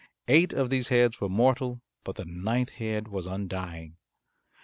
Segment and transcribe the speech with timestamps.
[0.27, 3.97] Eight of these heads were mortal, but the ninth head was undying.